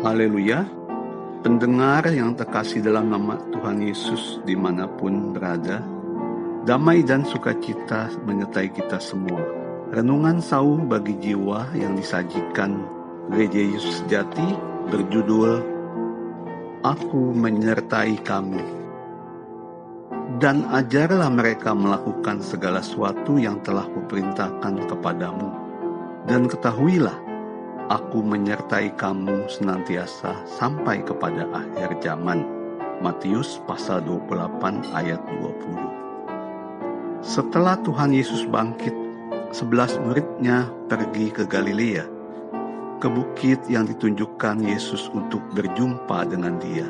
[0.00, 0.64] Haleluya.
[1.44, 5.84] Pendengar yang terkasih dalam nama Tuhan Yesus di mana pun berada,
[6.64, 9.44] damai dan sukacita menyertai kita semua.
[9.92, 12.80] Renungan sauh bagi jiwa yang disajikan
[13.28, 14.48] Gereja Yesus Sejati
[14.88, 15.60] berjudul
[16.80, 18.64] Aku menyertai kamu.
[20.40, 25.52] Dan ajarlah mereka melakukan segala sesuatu yang telah kuperintahkan kepadamu.
[26.24, 27.29] Dan ketahuilah
[27.90, 32.46] Aku menyertai kamu senantiasa sampai kepada akhir zaman.
[33.02, 37.18] Matius pasal 28 ayat 20.
[37.18, 38.94] Setelah Tuhan Yesus bangkit,
[39.50, 42.06] sebelas muridnya pergi ke Galilea,
[43.02, 46.86] ke bukit yang ditunjukkan Yesus untuk berjumpa dengan dia.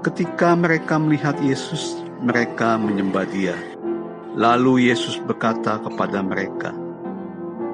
[0.00, 3.60] Ketika mereka melihat Yesus, mereka menyembah dia.
[4.40, 6.72] Lalu Yesus berkata kepada mereka,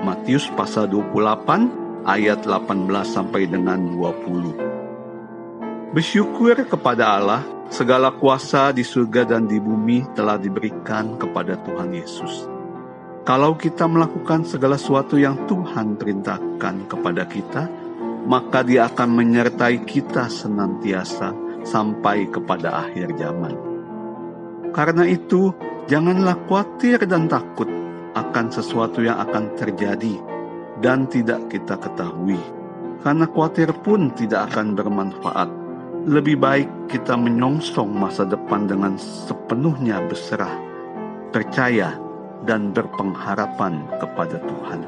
[0.00, 5.92] Matius pasal 28 ayat 18 sampai dengan 20.
[5.92, 12.48] Bersyukur kepada Allah, segala kuasa di surga dan di bumi telah diberikan kepada Tuhan Yesus.
[13.22, 17.68] Kalau kita melakukan segala sesuatu yang Tuhan perintahkan kepada kita,
[18.24, 23.54] maka Dia akan menyertai kita senantiasa sampai kepada akhir zaman.
[24.72, 25.52] Karena itu,
[25.86, 27.68] janganlah khawatir dan takut
[28.12, 30.20] akan sesuatu yang akan terjadi
[30.84, 32.40] dan tidak kita ketahui.
[33.02, 35.50] Karena khawatir pun tidak akan bermanfaat.
[36.02, 40.50] Lebih baik kita menyongsong masa depan dengan sepenuhnya berserah,
[41.30, 41.94] percaya,
[42.42, 44.82] dan berpengharapan kepada Tuhan.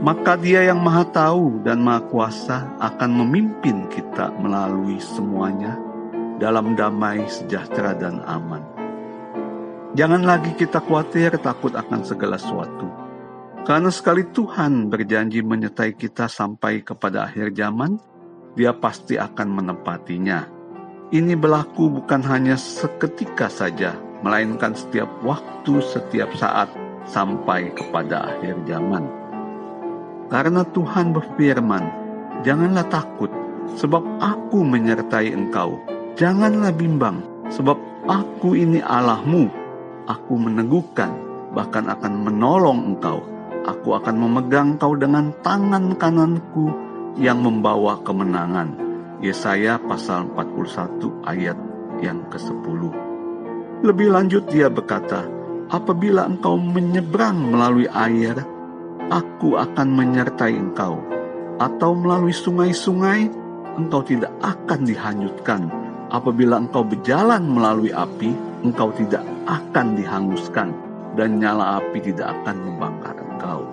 [0.00, 5.76] Maka Dia yang Maha Tahu dan Maha Kuasa akan memimpin kita melalui semuanya
[6.40, 8.79] dalam damai, sejahtera, dan aman.
[9.90, 12.86] Jangan lagi kita khawatir takut akan segala sesuatu.
[13.66, 17.98] Karena sekali Tuhan berjanji menyertai kita sampai kepada akhir zaman,
[18.54, 20.46] dia pasti akan menempatinya.
[21.10, 26.70] Ini berlaku bukan hanya seketika saja, melainkan setiap waktu, setiap saat,
[27.10, 29.10] sampai kepada akhir zaman.
[30.30, 31.84] Karena Tuhan berfirman,
[32.46, 33.28] Janganlah takut,
[33.74, 35.82] sebab aku menyertai engkau.
[36.14, 39.59] Janganlah bimbang, sebab aku ini Allahmu
[40.08, 41.12] Aku meneguhkan,
[41.52, 43.20] bahkan akan menolong engkau.
[43.68, 46.72] Aku akan memegang kau dengan tangan kananku
[47.20, 48.72] yang membawa kemenangan.
[49.20, 51.58] Yesaya pasal 41 ayat
[52.00, 52.80] yang ke-10.
[53.84, 55.28] Lebih lanjut dia berkata,
[55.68, 58.40] apabila engkau menyeberang melalui air,
[59.12, 61.00] aku akan menyertai engkau.
[61.60, 63.28] Atau melalui sungai-sungai,
[63.76, 65.68] engkau tidak akan dihanyutkan.
[66.08, 68.32] Apabila engkau berjalan melalui api,
[68.62, 70.72] engkau tidak akan dihanguskan
[71.18, 73.66] dan nyala api tidak akan membakar engkau.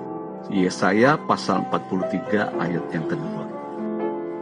[0.47, 3.43] Yesaya pasal 43 ayat yang kedua.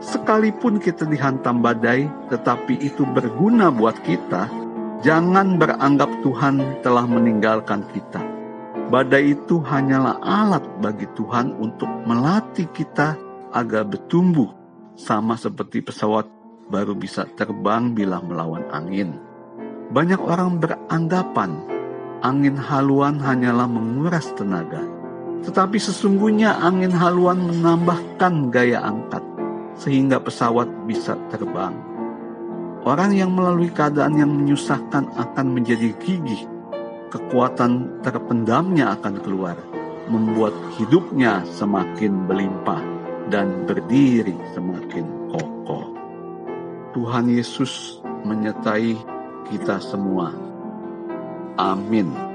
[0.05, 4.45] Sekalipun kita dihantam badai, tetapi itu berguna buat kita,
[5.01, 8.21] jangan beranggap Tuhan telah meninggalkan kita.
[8.85, 13.17] Badai itu hanyalah alat bagi Tuhan untuk melatih kita
[13.49, 14.53] agar bertumbuh,
[14.93, 16.29] sama seperti pesawat
[16.69, 19.24] baru bisa terbang bila melawan angin.
[19.95, 21.55] Banyak orang beranggapan
[22.19, 24.83] angin haluan hanyalah menguras tenaga,
[25.47, 29.23] tetapi sesungguhnya angin haluan menambahkan gaya angkat
[29.79, 31.71] sehingga pesawat bisa terbang.
[32.83, 36.43] Orang yang melalui keadaan yang menyusahkan akan menjadi gigih,
[37.07, 39.55] kekuatan terpendamnya akan keluar,
[40.11, 42.83] membuat hidupnya semakin berlimpah
[43.31, 45.87] dan berdiri semakin kokoh.
[46.91, 49.14] Tuhan Yesus menyertai
[49.49, 50.33] kita semua.
[51.55, 52.34] Amin.